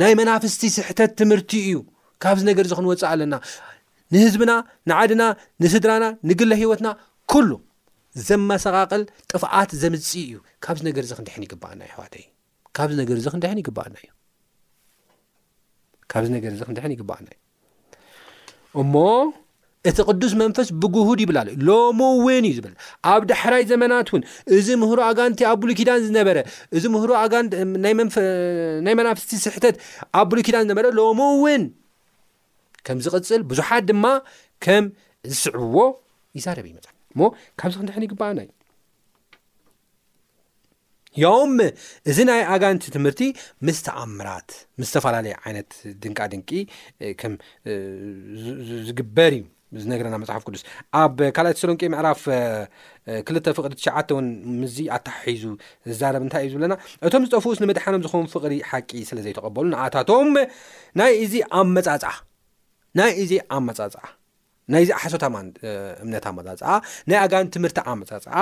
[0.00, 1.74] ናይ መናፍስቲ ስሕተት ትምህርቲ እዩ
[2.22, 3.34] ካብዚ ነገር ዚ ክንወፅእ ኣለና
[4.14, 4.52] ንህዝብና
[4.90, 5.22] ንዓድና
[5.62, 6.88] ንስድራና ንግለ ሂይወትና
[7.32, 7.50] ኩሉ
[8.28, 12.14] ዘመሰቓቅል ጥፍዓት ዘምፅኢ እዩ ካብዚ ነገር እዚ ክንዲሕን ይግበኣና እዩ ኣሕዋዩ
[12.76, 14.08] ካብዚ ነገር እዚ ክንዲሕን ይግበኣና እዩ
[16.12, 17.42] ካብዚ ነገር እዚ ክንዲሕን ይግበኣና እዩ
[18.82, 18.94] እሞ
[19.88, 22.72] እቲ ቅዱስ መንፈስ ብጉህድ ይብላለ ዩ ሎም እውን እዩ ዝብል
[23.10, 24.22] ኣብ ዳሕራይ ዘመናት እውን
[24.56, 26.38] እዚ ምህሮ ኣጋንቲ ኣብ ብሉይ ኪዳን ዝነበረ
[26.78, 27.10] እዚ ምህሩ
[28.86, 29.76] ናይ መናፍስቲ ስሕተት
[30.20, 31.64] ኣብ ቡሉኪዳን ዝነበረ ሎሙ ውን
[32.86, 34.06] ከም ዝቅፅል ብዙሓት ድማ
[34.66, 34.84] ከም
[35.32, 35.80] ዝስዕብዎ
[36.38, 36.78] ይዛረበ እዩመ
[37.14, 37.20] እሞ
[37.60, 38.52] ካብዚ ክንዲሕን ይግባኣና እዩ
[41.22, 41.52] ዮም
[42.10, 43.20] እዚ ናይ ኣጋንቲ ትምህርቲ
[43.66, 45.70] ምስ ተኣምራት ምስተፈላለየ ዓይነት
[46.02, 46.50] ድንቃድንቂ
[47.20, 47.34] ከም
[48.88, 49.44] ዝግበር እዩ
[49.82, 50.62] ዝነገረና መፅሓፍ ቅዱስ
[51.02, 52.20] ኣብ ካልኣእ ተስሎንቄ ምዕራፍ
[53.26, 54.26] ክልተ ፍቅሪ ትሽዓተ ውን
[54.60, 55.46] ምዚ ኣተሓሒዙ
[55.88, 56.74] ዝዛረብ እንታይ እዩ ዝብለና
[57.08, 60.30] እቶም ዝጠፉስ ንምድሓኖም ዝኮኑ ፍቅሪ ሓቂ ስለ ዘይተቐበሉ ንኣታቶም
[61.00, 62.04] ናይ እዚ ኣብ መፃፃ
[62.98, 63.94] ናይ እዚ ኣ መጻፅ
[64.72, 65.24] ናይ እዚ ሓሶት
[66.02, 66.70] እምነት ኣ መጻፅዓ
[67.10, 68.34] ናይ ኣጋን ትምህርቲ ኣመጻጽዓ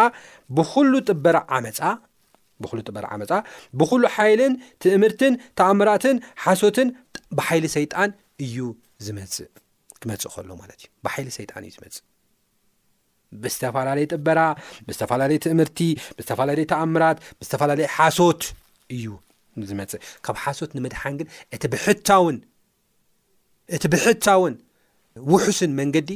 [0.57, 1.25] ብሉ ጥበ
[1.57, 3.31] ዓመብሉ ጥበራ ዓመፃ
[3.79, 6.89] ብኩሉ ሓይልን ትእምህርትን ተኣምራትን ሓሶትን
[7.39, 8.11] ብሓይሊ ሰይጣን
[8.45, 8.57] እዩ
[9.07, 9.49] ዝመጽእ
[10.01, 12.03] ክመጽእ ከሎ ማለት እዩ ብሓይሊ ሰይጣን እዩ ዝመጽእ
[13.43, 14.41] ብዝተፈላለየ ጥበራ
[14.89, 15.79] ብዝተፈላለየ ትምህርቲ
[16.17, 18.43] ብዝተፈላለየ ተኣምራት ብዝተፈላለየ ሓሶት
[18.97, 19.07] እዩ
[19.71, 22.37] ዝመጽእ ካብ ሓሶት ንምድሓን ግን እቲ ብሕቻእውን
[23.75, 24.55] እቲ ብሕቻውን
[25.33, 26.11] ውሑስን መንገዲ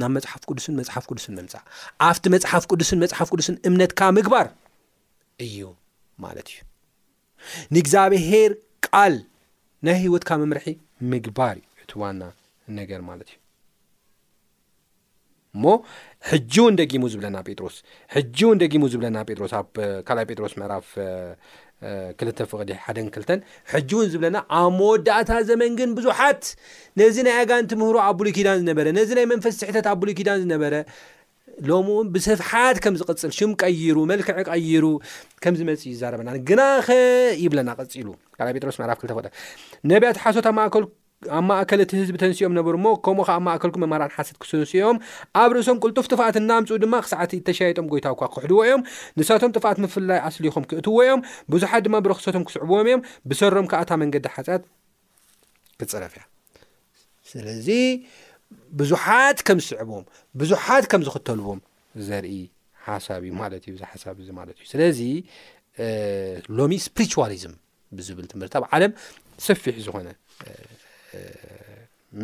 [0.00, 1.62] ናብ መፅሓፍ ቅዱስን መፅሓፍ ቅዱስን መምፅዕ
[2.08, 4.46] ኣብቲ መፅሓፍ ቅዱስን መፅሓፍ ቅዱስን እምነትካ ምግባር
[5.46, 5.58] እዩ
[6.26, 6.60] ማለት እዩ
[7.74, 8.52] ንእግዚኣብሄር
[8.86, 9.14] ቃል
[9.86, 10.66] ናይ ህወትካ መምርሒ
[11.12, 12.20] ምግባር ዩ ቲዋና
[12.78, 13.38] ነገር ማለት እዩ
[15.58, 15.66] እሞ
[16.30, 17.76] ሕጂእውን ደጊሙ ዝብለና ጴጥሮስ
[18.14, 19.68] ሕጂእው ደጊሙ ዝብለና ጴጥሮስ ኣብ
[20.06, 20.86] ካልይ ጴጥሮስ ምዕራፍ
[22.18, 23.40] ክል ፍቐዲ ሓደን ክልተን
[23.72, 26.42] ሕጂ እውን ዝብለና ኣብ መወዳእታ ዘመን ግን ብዙሓት
[27.00, 30.74] ነዝ ናይ ኣጋንቲ ምህሮ ኣብ ብሉይኪዳን ዝነበረ ነዝ ናይ መንፈሲ ትሕተት ኣብ ብሉይኪዳን ዝነበረ
[31.68, 34.84] ሎምውን ብስፍሓት ከም ዝቕጽል ሽም ቀይሩ መልክዕ ቀይሩ
[35.44, 36.86] ከም ዝመጽእ እዩይዛረበና ግናኸ
[37.44, 39.28] ይብለና ቐፂሉ ካ ጴጥሮስ ምዕራፍ ክ ፍቅድ
[39.92, 40.84] ነቢያት ሓሶት ኣብማእከል
[41.36, 44.96] ኣብ ማእከል እቲ ህዝቢ ተንስኦም ነበሩሞ ከምኡ ከ ኣ ማእከልኩ መማራን ሓሰት ክስንስኦም
[45.42, 48.80] ኣብ ርእሶም ቅልጡፍ ጥፋኣት እናምፁኡ ድማ ክሳዓት ተሻየጦም ጎይታ እኳ ክውሕድዎ እዮም
[49.18, 51.20] ንሳቶም ጥፋት ምፍላይ ኣስሊኹም ክእትዎ እዮም
[51.54, 53.00] ብዙሓት ድማ ብረክሰቶም ክስዕብዎም እዮም
[53.30, 54.62] ብሰሮም ከኣታ መንገዲ ሓፀያት
[55.80, 56.24] ክፅረፍ ያ
[57.32, 57.68] ስለዚ
[58.80, 60.04] ብዙሓት ከም ዝስዕብዎም
[60.42, 61.60] ብዙሓት ከም ዝክተልዎም
[62.08, 62.34] ዘርኢ
[62.88, 64.04] ሓሳ እዩ ማ እዩ ሓሳ
[64.40, 65.00] ማለት እዩ ስለዚ
[66.58, 67.56] ሎሚ ስፕሪሊዝም
[67.98, 68.92] ብዝብል ትምህርቲ ኣብ ዓለም
[69.46, 70.08] ሰፊሕ ዝኾነ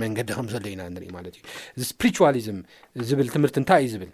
[0.02, 1.34] መንገዲ ከምዘሎ ኢና ንሪኢ ማለት
[1.76, 2.58] እዩ ስፕሪቸሊዝም
[3.08, 4.10] ዝብል ትምህርቲ እንታይ እዩ ዝብል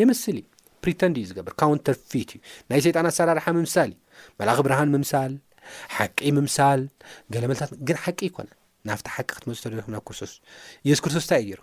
[0.00, 0.38] የምስሊ
[0.84, 3.92] ፕሪተንድ እዩ ዝገብር ካውን ተርፊት እዩ ናይ ሰይጣን ኣሰራርሓ ምምሳሊ
[4.40, 5.32] መልእኽ ብርሃን ምምሳል
[5.96, 6.82] ሓቂ ምምሳል
[7.34, 8.48] ገለ መልታት ግን ሓቂ ይኮነ
[8.88, 10.32] ናብቲ ሓቂ ክትመፁ ደርኩናብ ክርስቶስ
[10.88, 11.60] የሱ ክርስቶስ እንታይ እዩ ገይሩ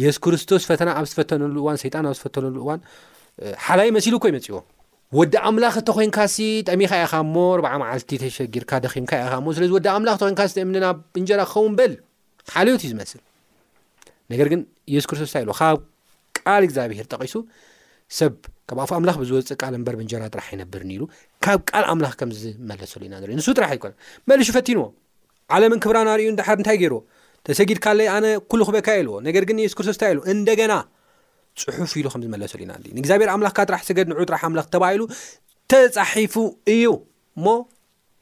[0.00, 2.80] የሱስ ክርስቶስ ፈተና ኣብ ዝፈተነሉ እዋን ሰይጣን ኣብ ዝፈተነሉ እዋን
[3.66, 4.58] ሓላይ መሲሉ ኮይ መፅእዎ
[5.18, 6.36] ወዲ ኣምላኽ እተ ኮይንካሲ
[6.72, 11.72] ጠሚኻ ኢኻ ሞ ርዓ ማዓልቲ ተሸጊርካ ደኺምካ ያኻሞ ስለዚ ወዲ ኣምላ እተ ንካእምኒናብ ብንጀራ ክኸውን
[11.78, 11.92] በል
[12.52, 13.20] ሓልዮት እዩ ዝመስል
[14.34, 14.60] ነገር ግን
[14.94, 15.80] የሱክርስቶስታይ ኢልዎ ካብ
[16.38, 17.34] ቃል እግዚኣብሄር ጠቂሱ
[18.18, 18.32] ሰብ
[18.70, 21.02] ካብኣፉ ኣምላኽ ብዝወፅእ ቃል ምበር ብንጀራ ጥራሕ ይነብርኒኢሉ
[21.46, 23.94] ካብ ቃል ኣምላኽ ከም ዝመለሰሉ ኢና ሪዩ ንሱ ጥራሕ ይኮነ
[24.32, 24.84] መልሹ ፈቲንዎ
[25.56, 27.02] ዓለምን ክብራናሪዩ ዳሓር እንታይ ገይሩዎ
[27.48, 30.72] ተሰጊድካለይ ኣነ ኩሉ ክበካ ኢልዎ ነገር ግን የሱክርስቶስታይ ኢሉ እንደገና
[31.60, 35.02] ፅሑፍ ኢሉ ከም ዝመለሰሉ ኢና ኢ ንእግዚኣብሔር ኣምላኽካ ጥራሕ ሰገድ ንዑ ጥራሕ ኣምላኽ ተባሂሉ
[35.72, 36.34] ተፃሒፉ
[36.74, 36.84] እዩ
[37.38, 37.46] እሞ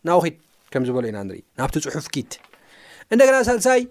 [0.07, 0.37] ናብ ኺት
[0.73, 2.31] ከም ዝበሉ ኢና ንርኢ ናብቲ ፅሑፍ ኪት
[3.13, 3.83] እንደገና ሳልሳይ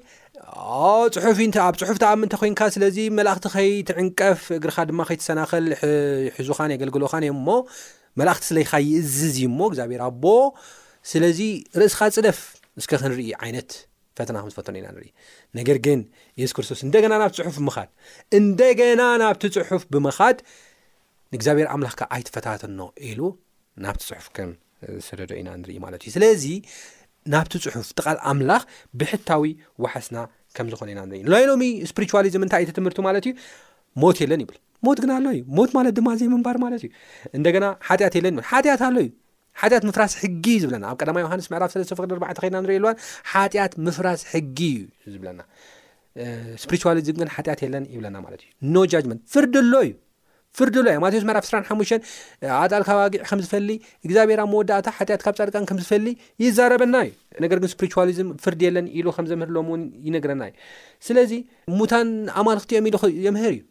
[1.16, 5.66] ፅሑፍ ዩኣብ ፅሑፍቲኣምንተ ኮይንካ ስለዚ መላእኽቲ ከይትዕንቀፍ እግርኻ ድማ ከይትሰናኸል
[6.40, 7.58] ሒዙኻን የገልግሎኻን እዮ ሞ
[8.20, 10.26] መላእኽቲ ስለይካ ይእዝ እዝዩ ሞ እግዚኣብሔር ኣቦ
[11.12, 11.40] ስለዚ
[11.82, 12.40] ርእስኻ ፅደፍ
[12.80, 13.70] እስከ ክንርኢ ዓይነት
[14.20, 15.08] ፈተና ከም ዝፈተ ኢና ንርኢ
[15.58, 16.00] ነገር ግን
[16.40, 17.90] የሱስ ክርስቶስ እንደገና ናብቲ ፅሑፍ ብምካድ
[18.40, 20.38] እንደገና ናብቲ ፅሑፍ ብምኻድ
[21.34, 22.80] ንእግዚኣብሔር ኣምላክካ ኣይትፈታተኖ
[23.10, 23.22] ኢሉ
[23.86, 24.52] ናብቲ ፅሑፍ ከም
[25.00, 26.46] ዝሰደዶ ኢና ንርኢ ማለት እዩ ስለዚ
[27.34, 28.64] ናብቲ ፅሑፍ ጥቓል ኣምላኽ
[29.00, 29.44] ብሕታዊ
[29.86, 30.18] ዋሓስና
[30.58, 33.34] ከም ዝኮነ ኢና ንርኢ ንናይሎሚ ስፕሪትዋሊዝም እንታይ ይቲ ትምህርቲ ማለት እዩ
[34.04, 36.92] ሞት የለን ይብል ሞት ግን ኣሎ እዩ ሞት ማለት ድማ ዘይ ምንባር ማለት እዩ
[37.40, 39.10] እንደገና ሓጢኣት የለን ይብል ሓጢያት ኣሎ እዩ
[39.62, 43.00] ሓጢኣት ምፍራስ ሕጊእ ዝብለና ኣብ ቀማ ዮሃንስ ዕራፍ ቅከድና ንሪእዋን
[43.32, 44.60] ሓጢኣት ምፍራስ ሕጊ
[45.06, 45.40] እዩ ዝብለና
[46.62, 46.74] ስሪ
[47.26, 52.06] ን ሓጢት የለን ይብለና ማለት ዩ ኖ ጃጅት ፍርድ ሎ እዩፍርሎማቴዎስ ዕፍ 15
[52.62, 53.68] ኣጣልካዋጊዕ ከምዝፈል
[54.06, 56.06] እግዚኣብሔር መወዳእታ ሓጢት ካብ ፃድቃን ከምዝፈል
[56.44, 57.12] ይዛረበና እዩ
[57.46, 60.56] ነገር ግን ስሪሊዝ ፍርዲ የለን ኢሉ ከምዘምህርሎም ውን ይነግረና እዩ
[61.10, 61.32] ስለዚ
[61.80, 62.10] ሙታን
[62.44, 63.62] ኣማልክቲ ዮም ኢ የምህር እዩ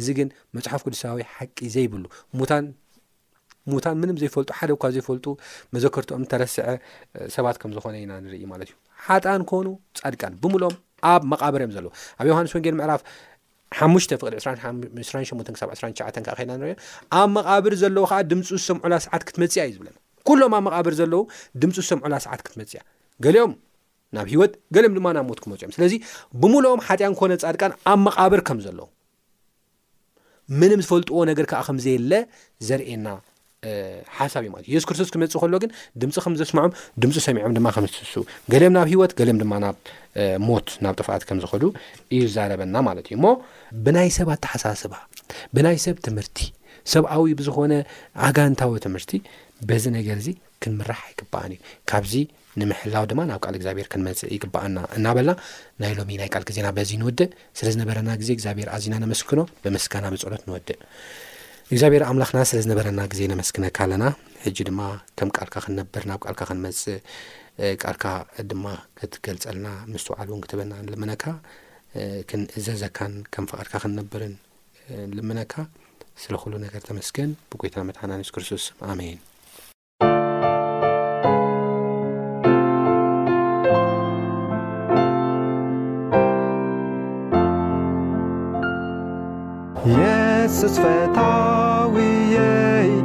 [0.00, 2.04] እዚ ግን መፅሓፍ ቅዱዊ ሓቂ ዘይብሉ
[2.38, 2.66] ሙን
[3.70, 5.26] ሙታን ምንም ዘይፈልጡ ሓደ ኳ ዘይፈልጡ
[5.74, 6.66] መዘከርቲኦም ተረስዐ
[7.36, 8.74] ሰባት ከም ዝኾነ ኢና ንርኢ ማለት እዩ
[9.06, 9.66] ሓጥያን ኮኑ
[9.98, 10.74] ጻድቃን ብሙልኦም
[11.12, 13.02] ኣብ መቃብር እዮም ዘለዎ ኣብ ዮሃንስ ወንጌል ምዕራፍ
[13.88, 16.76] 5 ፍቅሊ 28 ክሳ 2ሸ ዓ ኸይና ንሪአዮ
[17.20, 19.94] ኣብ መቓብር ዘለዉ ከዓ ድምፁ ሰምዑላ ሰዓት ክትመፅያ እዩ ዝብለን
[20.28, 21.20] ኩሎም ኣብ መቃብር ዘለዉ
[21.62, 22.80] ድምፁ ሰምዑላ ሰዓት ክትመፅያ
[23.24, 23.52] ገሊኦም
[24.16, 25.94] ናብ ሂወት ገሊኦም ድማ ናብ ሞት ክመፁ እዮም ስለዚ
[26.42, 28.86] ብሙልኦም ሓጢያን ኮነ ጻድቃን ኣብ መቃብር ከም ዘለዉ
[30.60, 32.12] ምንም ዝፈልጥዎ ነገር ከዓ ከምዘየለ
[32.66, 33.06] ዘርእየና
[34.18, 35.70] ሓሳብ እዩ ማለት ዩ የሱ ክርስቶስ ክመፅእ ከሎ ግን
[36.02, 38.14] ድምፂ ከም ዘስምዖም ድምፂ ሰሚዖም ድማ ከም ዝትስ
[38.52, 39.76] ገሎም ናብ ሂወት ገሎም ድማ ናብ
[40.48, 41.64] ሞት ናብ ጥፋኣት ከም ዝኸዱ
[42.16, 43.26] እዩዛረበና ማለት እዩ እሞ
[43.86, 44.92] ብናይ ሰብ ኣተሓሳስባ
[45.56, 46.38] ብናይ ሰብ ትምህርቲ
[46.94, 47.72] ሰብኣዊ ብዝኾነ
[48.28, 49.12] ኣጋንታዊ ትምህርቲ
[49.68, 50.28] በዚ ነገር እዚ
[50.62, 52.12] ክንምራሕ ይግባኣን እዩ ካብዚ
[52.60, 55.30] ንምሕላው ድማ ናብ ቃል እግዚኣብሔር ክንመፅእ ይግባኣና እናበላ
[55.82, 60.42] ናይ ሎሚ ናይ ቃል ግዜና በዚ ንወድእ ስለ ዝነበረና ግዜ እግዚኣብሔር ኣዝና ነመስክኖ ብመስጋና ብፀሎት
[60.48, 60.78] ንወድእ
[61.72, 64.04] እግዚኣብሔር ኣምላኽና ስለ ዝነበረና ግዜ ነመስግነካ ኣለና
[64.44, 64.80] ሕጂ ድማ
[65.18, 66.98] ከም ቃልካ ክንነብር ናብ ቃልካ ክንመጽእ
[67.82, 68.04] ቃልካ
[68.50, 68.66] ድማ
[68.98, 71.24] ክትገልፀልና ምስትባዕሉ እውን ክትበና ንልመነካ
[72.30, 74.34] ክንእዘዘካን ከም ፈቓድካ ክንነብርን
[75.14, 75.52] ንልምነካ
[76.24, 79.18] ስለኩሉ ነገር ተመስግን ብጎይታና መትሓና ንስ ክርስቶስ ኣሜን
[90.66, 92.38] سفتعويي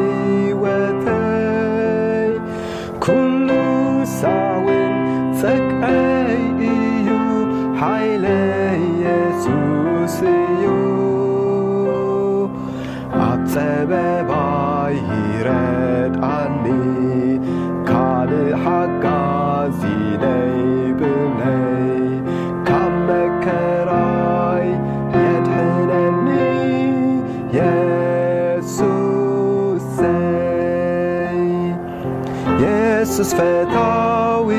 [33.15, 34.51] ሱስ ፈታዊ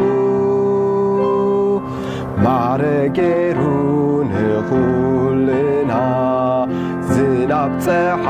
[2.46, 3.60] ማረጌሩ
[4.32, 5.94] ንkልና
[7.14, 8.27] ዝናብፀح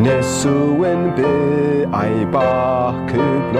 [0.00, 1.18] نسون ب
[1.94, 2.52] أيبa
[3.08, 3.56] كبل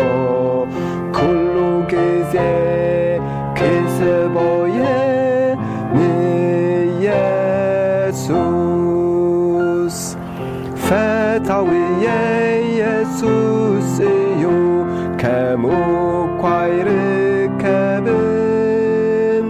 [14.43, 14.45] ዩ
[15.21, 15.79] ከምኡ
[16.43, 16.45] ኳ
[16.77, 19.47] ይርከብን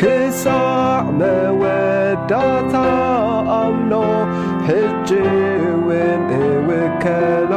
[0.00, 2.74] ክሳዕ መወዳታ
[3.60, 3.92] ኣሎ
[4.68, 5.10] ሕጂ
[5.86, 7.52] ውን እውከሎ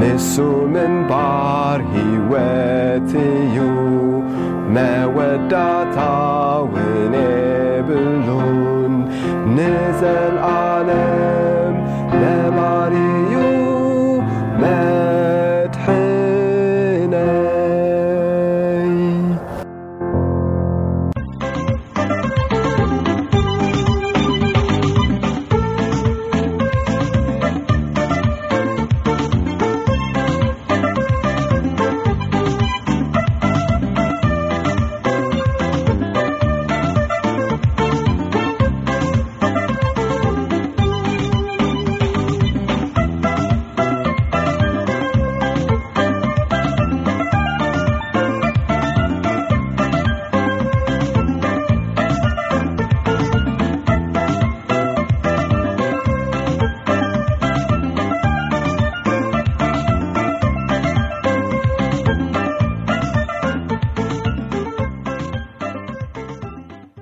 [0.00, 0.34] ንሱ
[0.74, 3.56] ምንባር ህወት እዩ
[4.76, 8.94] መወዳታውን የብሉን
[9.56, 11.19] ንዘንኣነ